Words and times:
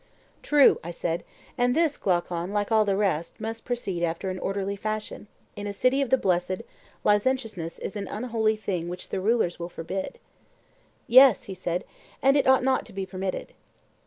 True, 0.41 0.79
I 0.83 0.89
said; 0.89 1.23
and 1.59 1.75
this, 1.75 1.95
Glaucon, 1.95 2.51
like 2.51 2.71
all 2.71 2.85
the 2.85 2.95
rest, 2.97 3.39
must 3.39 3.65
proceed 3.65 4.01
after 4.01 4.31
an 4.31 4.39
orderly 4.39 4.75
fashion; 4.75 5.27
in 5.55 5.67
a 5.67 5.73
city 5.73 6.01
of 6.01 6.09
the 6.09 6.17
blessed, 6.17 6.63
licentiousness 7.03 7.77
is 7.77 7.95
an 7.95 8.07
unholy 8.07 8.55
thing 8.55 8.89
which 8.89 9.09
the 9.09 9.21
rulers 9.21 9.59
will 9.59 9.69
forbid. 9.69 10.17
Yes, 11.05 11.43
he 11.43 11.53
said, 11.53 11.83
and 12.19 12.35
it 12.35 12.47
ought 12.47 12.63
not 12.63 12.83
to 12.87 12.93
be 12.93 13.05
permitted. 13.05 13.53